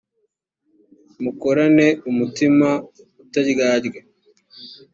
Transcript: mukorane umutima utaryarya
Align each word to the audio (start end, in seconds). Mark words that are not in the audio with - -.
mukorane 1.23 1.87
umutima 2.11 2.67
utaryarya 3.23 4.01